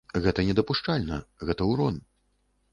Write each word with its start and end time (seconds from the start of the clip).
Гэта 0.23 0.45
недапушчальна, 0.47 1.21
гэта 1.51 1.71
ўрон. 1.75 2.03